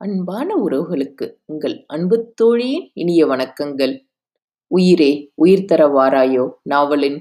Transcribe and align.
அன்பான 0.00 0.54
உறவுகளுக்கு 0.56 1.26
உங்கள் 1.44 1.74
அன்பு 1.86 2.16
தோழியின் 2.42 2.90
இனிய 2.92 3.26
வணக்கங்கள். 3.26 3.92
உயிரே 4.70 5.08
உயிர் 5.34 5.64
தர 5.64 5.82
வாராயோ 5.88 6.44
நாவலின் 6.62 7.18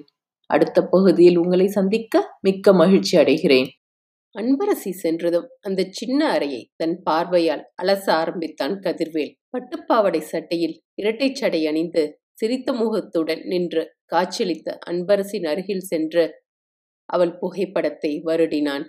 அடுத்த 0.50 0.84
பகுதியில் 0.84 1.38
உங்களை 1.38 1.68
சந்திக்க 1.68 2.22
மிக்க 2.40 2.74
மகிழ்ச்சி 2.74 3.18
அடைகிறேன். 3.18 3.68
அன்பரசி 4.36 4.92
சென்றதும் 4.92 5.48
அந்த 5.62 5.88
சின்ன 5.90 6.30
அறையை 6.30 6.62
தன் 6.76 6.96
பார்வையால் 7.04 7.66
அலச 7.84 8.06
ஆரம்பித்தான் 8.12 8.76
கதிர்வேல். 8.80 9.34
பட்டுப்பாவடை 9.52 10.22
சட்டையில் 10.22 10.76
இரட்டைச் 10.94 11.36
சடை 11.36 11.62
அணிந்து 11.68 12.06
சிரித்த 12.32 12.74
முகத்துடன் 12.74 13.44
நின்று 13.44 13.84
காட்சியளித்த 14.06 14.78
அன்பரசின் 14.90 15.48
அருகில் 15.48 15.86
சென்று 15.86 16.26
அவள் 17.10 17.38
புகைப்படத்தை 17.38 18.14
வருடினான். 18.26 18.88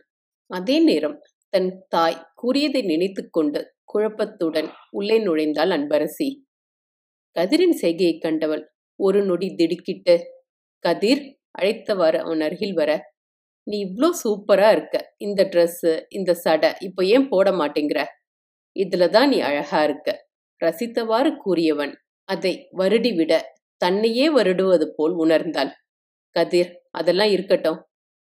அதே 0.50 0.78
நேரம் 0.80 1.18
தன் 1.52 1.70
தாய் 1.88 2.22
கூறியதை 2.34 2.82
நினைத்து 2.82 3.22
கொண்டு 3.30 3.60
குழப்பத்துடன் 3.90 4.68
உள்ளே 4.92 5.16
நுழைந்தாள் 5.24 5.72
அன்பரசி. 5.76 6.28
கதிரின் 7.36 7.76
செய்கையைக் 7.80 8.22
கண்டவள் 8.22 8.64
ஒரு 9.00 9.20
நொடி 9.24 9.48
திடுக்கிட்டு 9.54 10.14
கதிர் 10.84 11.22
அழைத்தவாறு 11.54 12.18
அவன் 12.24 12.42
அருகில் 12.46 12.76
வர. 12.76 12.90
நீ 13.66 13.76
இவ்ளோ 13.86 14.08
சூப்பரா 14.22 14.68
இருக்க. 14.72 14.96
இந்த 15.18 15.40
ட்ரெஸ்ஸு 15.52 15.92
இந்த 16.10 16.32
சடை 16.44 16.70
இப்போ 16.86 17.02
ஏன் 17.14 17.28
போட 17.28 17.48
மாட்டேங்கிற? 17.60 18.00
இதுல 18.76 19.08
தான் 19.10 19.30
நீ 19.32 19.38
அழகா 19.48 19.80
இருக்க. 19.88 20.08
ரசித்தவாறு 20.60 21.32
கூறியவன் 21.38 21.94
அதை 22.28 22.52
வருடி 22.80 23.12
விட 23.16 23.32
தன்னையே 23.80 24.26
வருடுவது 24.36 24.86
போல் 24.96 25.14
உணர்ந்தாள். 25.24 25.72
கதிர் 26.36 26.70
அதெல்லாம் 26.92 27.32
இருக்கட்டும். 27.36 27.78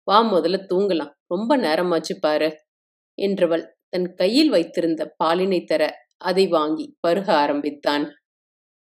வா 0.09 0.19
முதல்ல 0.33 0.59
தூங்கலாம். 0.71 1.13
ரொம்ப 1.29 1.53
நேரமாச்சு 1.59 2.15
பாரு 2.21 2.51
என்றவள் 3.19 3.65
தன் 3.93 4.09
கையில் 4.15 4.51
வைத்திருந்த 4.51 5.03
பாலினை 5.25 5.61
தர 5.65 5.83
அதை 6.21 6.45
வாங்கி 6.49 6.87
பருக 7.01 7.29
ஆரம்பித்தான். 7.35 8.05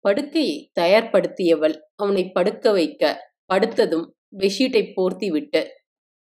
படுக்கையை 0.05 0.57
தயார்படுத்தியவள் 0.81 1.77
அவனை 1.95 2.25
படுக்க 2.31 2.73
வைக்க 2.73 3.03
படுத்ததும் 3.51 4.07
பெட்ஷீட்டை 4.39 4.83
போர்த்தி 4.95 5.29
விட்டு 5.31 5.63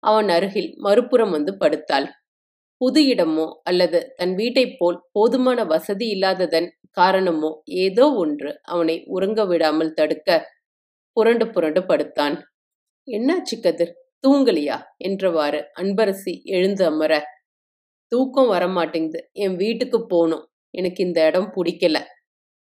அவன் 0.04 0.30
அருகில் 0.30 0.70
மறுபுறம் 0.78 1.30
வந்து 1.30 1.52
படுத்தாள். 1.58 2.08
புது 2.82 3.02
இடமோ 3.06 3.46
அல்லது 3.64 4.00
தன் 4.16 4.34
வீட்டைப் 4.36 4.76
போல் 4.80 4.98
போதுமான 5.12 5.60
வசதி 5.66 6.08
இல்லாததன் 6.08 6.68
காரணமோ 6.98 7.52
ஏதோ 7.84 8.06
ஒன்று 8.14 8.52
அவனை 8.64 8.96
உறங்க 9.08 9.42
விடாமல் 9.46 9.94
தடுக்க 9.94 10.30
புரண்டு 11.18 11.46
புரண்டு 11.50 11.82
படுத்தான். 11.86 12.36
என்னாச்சு 13.08 13.56
கதிர்? 13.62 13.94
தூங்கலியா? 14.24 14.78
என்றவாறு 15.08 15.60
அன்பரசி 15.82 16.34
எழுந்து 16.50 16.84
அமர 16.86 17.14
தூக்கம் 18.14 18.50
வரமாட்டேங்குது. 18.52 19.20
என் 19.32 19.56
வீட்டுக்கு 19.56 20.06
போகணும். 20.06 20.46
எனக்கு 20.78 21.04
இந்த 21.04 21.20
இடம் 21.26 21.52
பிடிக்கல. 21.56 21.98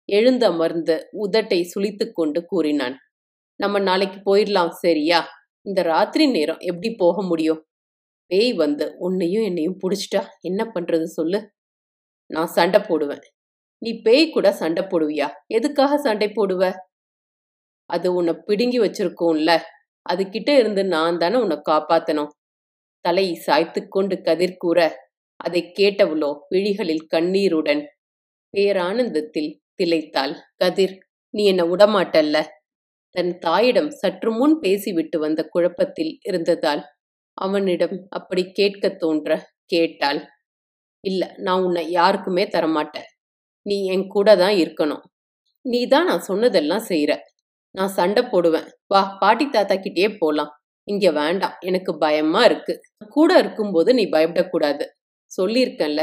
எழுந்து 0.09 0.45
அமர்ந்து 0.45 0.95
உதட்டை 1.13 1.59
சுழித்து 1.63 2.11
கொண்டு 2.11 2.45
கூறினான். 2.45 2.97
நம்ம 3.59 3.79
நாளைக்கு 3.79 4.19
போயிடலாம் 4.19 4.69
சரியா? 4.69 5.19
இந்த 5.65 5.81
ராத்திரி 5.81 6.25
நேரம் 6.31 6.57
எப்படி 6.59 6.89
போக 6.93 7.23
முடியும்? 7.23 7.61
பேய் 8.25 8.53
வந்து 8.53 8.85
உன்னையும் 8.97 9.43
என்னையும் 9.43 9.79
பிடிச்சிட்டா 9.81 10.21
என்ன 10.39 10.71
பண்றது 10.73 11.03
சொல்லு? 11.03 11.39
நான் 12.29 12.47
சண்டை 12.47 12.79
போடுவேன். 12.87 13.23
நீ 13.81 14.01
பேய் 14.01 14.29
கூட 14.29 14.51
சண்டை 14.51 14.83
போடுவியா? 14.83 15.27
எதுக்காக 15.47 15.97
சண்டை 15.97 16.27
போடுவ? 16.27 16.63
அது 17.89 18.13
உன்னை 18.13 18.33
பிடுங்கி 18.45 18.79
வச்சிருக்கோம்ல. 18.79 19.51
அது 20.05 20.29
கிட்ட 20.29 20.51
இருந்து 20.57 20.83
நான் 20.85 21.17
தானே 21.17 21.37
உன்னை 21.37 21.57
காப்பாத்தணும். 21.69 22.31
தலை 23.05 23.25
சாய்த்து 23.35 23.87
கொண்டு 23.87 24.21
கதிர் 24.21 24.57
கூற 24.57 24.79
அதை 25.41 25.61
கேட்டவளோ 25.79 26.31
விழிகளில் 26.49 27.05
கண்ணீருடன் 27.07 27.83
பேரானந்தத்தில் 28.53 29.51
திளைத்தாள் 29.75 30.33
கதிர் 30.57 30.95
நீ 31.33 31.43
என்ன 31.45 31.63
விடமாட்டல்ல 31.65 32.37
தன் 33.15 33.31
தாயிடம் 33.39 33.91
சற்று 33.91 34.31
முன் 34.31 34.55
பேசிவிட்டு 34.59 35.17
வந்த 35.19 35.41
குழப்பத்தில் 35.49 36.13
இருந்ததால் 36.23 36.81
அவனிடம் 37.37 37.95
அப்படி 38.09 38.43
கேட்க 38.51 38.89
தோன்ற 38.95 39.29
கேட்டாள். 39.65 40.21
இல்ல 41.03 41.23
நான் 41.37 41.63
உன்னை 41.63 41.83
யாருக்குமே 41.91 42.43
தரமாட்டேன். 42.47 43.07
நீ 43.65 43.77
என் 43.85 44.07
கூட 44.07 44.29
தான் 44.35 44.55
இருக்கணும். 44.63 45.03
நீ 45.65 45.81
தான் 45.87 46.07
நான் 46.07 46.27
சொன்னதெல்லாம் 46.29 46.85
செய்யற 46.89 47.13
நான் 47.75 47.93
சண்டை 47.97 48.23
போடுவேன். 48.25 48.67
வா 48.87 49.01
பாட்டி 49.21 49.45
தாத்தா 49.47 49.75
கிட்டேயே 49.77 50.09
போலாம். 50.17 50.51
இங்க 50.87 51.07
வேண்டாம். 51.11 51.55
எனக்கு 51.61 51.91
பயமா 51.97 52.41
இருக்கு. 52.45 52.73
கூட 53.09 53.31
இருக்கும்போது 53.37 53.89
நீ 53.93 54.05
பயப்படக்கூடாது 54.11 54.85
சொல்லியிருக்கேன்ல. 55.31 56.01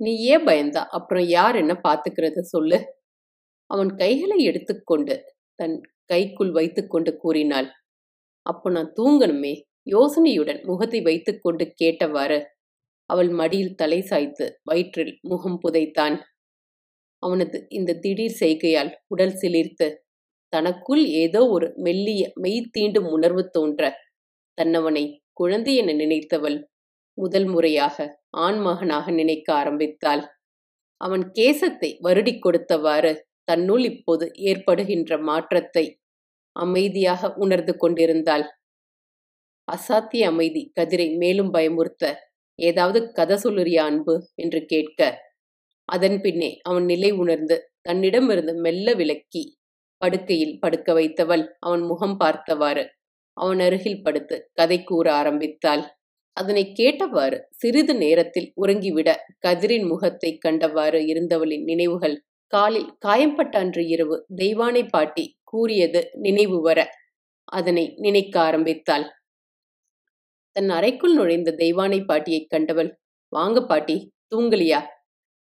நீ 0.00 0.12
ஏன் 0.32 0.46
பயந்தா? 0.46 0.82
அப்புறம் 0.96 1.26
யார் 1.30 1.56
என்ன 1.56 1.74
பார்த்துக்கிறத 1.84 2.44
சொல்லு. 2.54 2.78
அவன் 3.70 3.90
கைகளை 3.96 4.38
எடுத்துக்கொண்டு 4.44 5.14
தன் 5.58 5.76
கைக்குள் 6.10 6.52
வைத்துக்கொண்டு 6.52 7.12
கூறினாள். 7.16 7.68
அப்போ 8.46 8.68
நான் 8.70 8.90
தூங்கணுமே? 8.98 9.54
யோசனையுடன் 9.86 10.60
முகத்தை 10.64 11.00
வைத்துக்கொண்டு 11.02 11.64
கேட்டவாறு 11.80 12.38
அவள் 13.10 13.30
மடியில் 13.40 13.76
தலை 13.76 14.00
சாய்த்து 14.02 14.46
வயிற்றில் 14.64 15.12
முகம் 15.22 15.58
புதைத்தான். 15.64 16.16
அவனது 17.22 17.58
இந்த 17.70 17.96
திடீர் 18.02 18.38
செய்கையால் 18.40 18.90
உடல் 19.06 19.36
சிலிர்த்து 19.36 19.86
தனக்குள் 20.52 21.04
ஏதோ 21.22 21.40
ஒரு 21.48 21.66
மெல்லிய 21.84 22.22
மெய் 22.36 22.60
தீண்டும் 22.74 23.08
உணர்வு 23.10 23.42
தோன்ற 23.50 23.82
தன்னவனை 24.58 25.04
குழந்தை 25.32 25.72
என 25.76 25.94
நினைத்தவள் 25.94 26.58
முதல் 27.18 27.46
முறையாக 27.46 27.96
ஆண்மகனாக 28.38 29.06
நினைக்க 29.12 29.48
ஆரம்பித்தாள். 29.54 30.22
அவன் 31.00 31.24
கேசத்தை 31.38 31.90
வருடி 32.02 32.34
கொடுத்தவாறு 32.38 33.12
தன்னுள் 33.48 33.84
இப்போது 33.92 34.26
ஏற்படுகின்ற 34.50 35.18
மாற்றத்தை 35.28 35.84
அமைதியாக 36.56 37.32
உணர்ந்து 37.36 37.74
கொண்டிருந்தாள். 37.76 38.46
அசாத்திய 39.68 40.24
அமைதி 40.26 40.62
கதிரை 40.78 41.06
மேலும் 41.16 41.50
பயமுறுத்த 41.52 42.04
ஏதாவது 42.58 42.98
கதை 43.12 43.36
சொல்லுறியா 43.36 43.82
அன்பு? 43.82 44.14
என்று 44.34 44.60
கேட்க. 44.66 45.00
அதன் 45.88 46.18
பின்னே 46.20 46.50
அவன் 46.62 46.84
நிலை 46.84 47.10
உணர்ந்து 47.16 47.56
தன்னிடமிருந்து 47.82 48.54
மெல்ல 48.60 48.94
விலக்கி 48.94 49.42
படுக்கையில் 50.02 50.58
படுக்க 50.58 50.88
வைத்தவள் 50.94 51.44
அவன் 51.60 51.82
முகம் 51.82 52.16
பார்த்தவாறு 52.16 52.84
அவன் 53.36 53.60
அருகில் 53.60 54.02
படுத்து 54.02 54.36
கதை 54.54 54.78
கூற 54.84 55.06
ஆரம்பித்தாள். 55.14 55.84
அதனை 56.36 56.62
கேட்டவாறு 56.78 57.38
சிறிது 57.52 57.94
நேரத்தில் 57.94 58.48
உறங்கிவிட 58.56 59.08
கதிரின் 59.46 59.86
முகத்தை 59.86 60.30
கண்டவாறு 60.44 61.00
இருந்தவளின் 61.12 61.64
நினைவுகள் 61.64 62.16
காலில் 62.52 62.90
காயம்பட்ட 62.98 63.54
அன்று 63.58 63.82
இரவு 63.86 64.16
தெய்வானை 64.36 64.82
பாட்டி 64.90 65.24
கூறியது 65.44 66.00
நினைவு 66.16 66.58
வர 66.60 66.78
அதனை 67.52 67.84
நினைக்க 67.96 68.34
ஆரம்பித்தாள். 68.40 69.06
தன் 70.56 70.70
அறைக்குள் 70.70 71.14
நுழைந்த 71.14 71.50
தெய்வானை 71.58 72.00
பாட்டியை 72.04 72.42
கண்டவள். 72.46 72.90
வாங்க 73.32 73.58
பாட்டி 73.62 73.96
தூங்கலியா? 74.32 74.80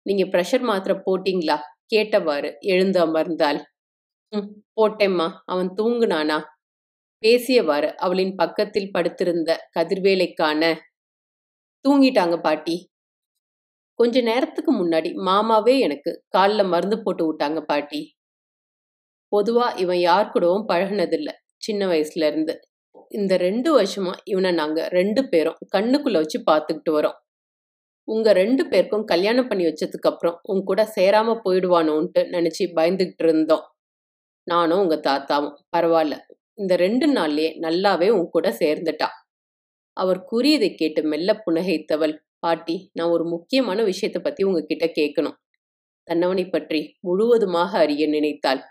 நீங்க 0.05 0.23
ப்ரெஷர் 0.25 0.65
மாத்திர 0.69 0.93
போட்டீங்களா? 1.07 1.57
கேட்டவாறு 1.93 2.49
எழுந்து 2.65 2.99
அமர்ந்தாள். 3.05 3.59
ம் 4.33 4.47
போட்டேம்மா. 4.77 5.27
அவன் 5.45 5.71
தூங்குனானா? 5.77 6.37
பேசியவாறு 7.23 7.89
அவளின் 7.95 8.35
பக்கத்தில் 8.35 8.91
படுத்திருந்த 8.91 9.49
கதிர்வேலைக்கான 9.79 10.61
தூங்கிட்டாங்க 11.85 12.35
பாட்டி. 12.41 12.75
கொஞ்ச 13.99 14.21
நேரத்துக்கு 14.21 14.71
முன்னாடி 14.73 15.09
மாமாவே 15.27 15.79
எனக்கு 15.79 16.11
காலில் 16.27 16.65
மருந்து 16.65 16.97
போட்டு 17.03 17.23
விட்டாங்க 17.27 17.59
பாட்டி. 17.61 18.01
பொதுவா 19.31 19.67
இவன் 19.77 19.99
யார் 19.99 20.31
கூடவும் 20.31 20.67
பழகினதில்ல 20.67 21.29
சின்ன 21.57 21.87
வயசுல 21.87 22.25
இருந்து. 22.25 22.53
இந்த 23.09 23.37
ரெண்டு 23.37 23.69
வருஷமா 23.79 24.13
இவனை 24.23 24.51
நாங்க 24.51 24.79
ரெண்டு 24.91 25.21
பேரும் 25.29 25.59
கண்ணுக்குள்ள 25.75 26.17
வச்சு 26.17 26.39
பார்த்துக்கிட்டு 26.51 26.91
வரோம். 26.97 27.17
உங்க 28.07 28.33
ரெண்டு 28.33 28.63
பேருக்கும் 28.67 29.05
கல்யாணம் 29.05 29.47
பண்ணி 29.47 29.65
வச்சதுக்கு 29.65 30.09
அப்புறம் 30.11 30.37
உன் 30.43 30.63
கூட 30.63 30.81
சேராம 30.95 31.35
போயிடுவானோன்ட்டு 31.45 32.21
நினைச்சு 32.35 32.63
பயந்துகிட்டு 32.77 33.25
இருந்தோம். 33.27 33.65
நானும் 34.47 34.79
உங்க 34.79 34.95
தாத்தாவும். 35.09 35.55
பரவாயில்ல. 35.77 36.15
இந்த 36.61 36.73
ரெண்டு 36.75 37.05
நாள்லயே 37.13 37.49
நல்லாவே 37.65 38.07
உன் 38.09 38.27
கூட 38.29 38.47
சேர்ந்துட்டா. 38.61 39.07
அவர் 39.97 40.19
கூறியதை 40.23 40.69
கேட்டு 40.75 41.01
மெல்ல 41.03 41.29
புனகைத்தவள் 41.45 42.15
பாட்டி 42.39 42.75
நான் 42.93 43.13
ஒரு 43.15 43.25
முக்கியமான 43.25 43.79
விஷயத்தை 43.83 44.19
பத்தி 44.21 44.41
உங்ககிட்ட 44.43 44.85
கேட்கணும் 44.99 45.37
தன்னவனை 46.07 46.45
பற்றி 46.49 46.79
முழுவதுமாக 46.99 47.71
அறிய 47.77 48.05
நினைத்தாள். 48.07 48.61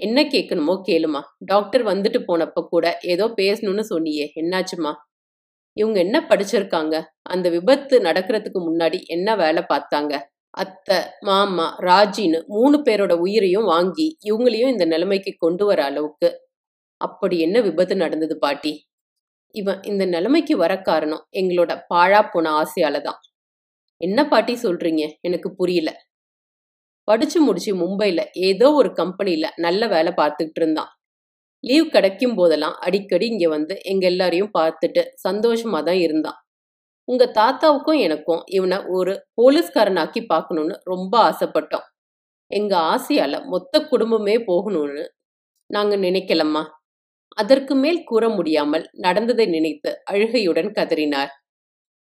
என்ன 0.00 0.18
கேட்கணுமோ 0.24 0.74
கேளுமா. 0.88 1.20
டாக்டர் 1.44 1.82
வந்துட்டு 1.82 2.20
போனப்ப 2.28 2.62
கூட 2.68 2.86
ஏதோ 3.04 3.26
பேசணும்னு 3.36 3.84
சொன்னியே 3.90 4.26
என்னாச்சுமா? 4.40 4.92
இவங்க 5.76 5.98
என்ன 6.00 6.16
படிச்சிருக்காங்க? 6.30 6.94
அந்த 7.26 7.46
விபத்து 7.48 7.96
நடக்கிறதுக்கு 8.00 8.60
முன்னாடி 8.60 8.98
என்ன 9.06 9.36
வேலை 9.36 9.62
பார்த்தாங்க? 9.72 10.14
அத்தை 10.54 10.98
மாமா 11.20 11.66
ராஜின்னு 11.80 12.38
மூணு 12.46 12.76
பேரோட 12.78 13.14
உயிரையும் 13.18 13.66
வாங்கி 13.66 14.06
இவங்களையும் 14.28 14.72
இந்த 14.74 14.84
நிலைமைக்கு 14.84 15.32
கொண்டு 15.38 15.64
வர 15.64 15.80
அளவுக்கு 15.84 16.28
அப்படி 17.00 17.38
என்ன 17.38 17.60
விபத்து 17.60 17.96
நடந்தது 17.96 18.38
பாட்டி? 18.38 18.72
இவன் 19.54 19.80
இந்த 19.82 20.04
நிலைமைக்கு 20.06 20.56
வர 20.56 20.72
காரணம் 20.82 21.24
எங்களோட 21.32 21.72
பாழா 21.94 22.20
போன 22.32 22.46
ஆசையால 22.62 23.00
தான். 23.02 23.20
என்ன 24.00 24.28
பாட்டி 24.28 24.54
சொல்றீங்க? 24.62 25.04
எனக்கு 25.22 25.48
புரியல. 25.54 25.90
படிச்சு 27.08 27.40
முடிச்சு 27.40 27.72
மும்பையில 27.74 28.20
ஏதோ 28.48 28.68
ஒரு 28.72 28.90
கம்பெனியில 28.96 29.46
நல்ல 29.56 29.82
வேலை 29.86 30.12
பார்த்துக்கிட்டு 30.16 30.60
இருந்தான். 30.62 30.90
லீவ் 31.64 31.86
கிடைக்கும் 31.90 32.34
போதெல்லாம் 32.34 32.76
அடிக்கடி 32.80 33.26
இங்க 33.26 33.46
வந்து 33.48 33.74
எங்க 33.84 34.04
எல்லாரையும் 34.06 34.52
பார்த்துட்டு 34.58 35.02
சந்தோஷமா 35.28 35.80
தான் 35.84 36.00
இருந்தான். 36.00 36.38
உங்க 37.08 37.24
தாத்தாவுக்கும் 37.32 38.00
எனக்கும் 38.00 38.42
இவனை 38.48 38.78
ஒரு 38.88 39.12
போலீஸ்காரனாக்கி 39.36 40.22
பார்க்கணும்னு 40.26 40.76
ரொம்ப 40.84 41.14
ஆசைப்பட்டோம். 41.28 41.86
எங்க 42.50 42.74
ஆசையால 42.92 43.44
மொத்த 43.46 43.74
குடும்பமே 43.86 44.36
போகணும்னு 44.48 45.04
நாங்க 45.70 45.94
நினைக்கலம்மா. 45.98 46.62
அதற்கு 47.36 47.74
மேல் 47.74 48.00
கூற 48.04 48.24
முடியாமல் 48.28 48.84
நடந்ததை 48.96 49.46
நினைத்து 49.46 49.90
அழுகையுடன் 50.10 50.70
கதறினார். 50.72 51.32